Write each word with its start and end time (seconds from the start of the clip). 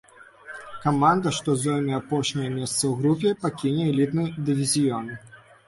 Каманда, 0.85 1.33
што 1.39 1.49
зойме 1.65 1.93
апошняе 1.99 2.47
месца 2.57 2.75
ў 2.75 2.91
групе, 3.03 3.37
пакіне 3.47 3.83
элітны 3.93 4.29
дывізіён. 4.51 5.17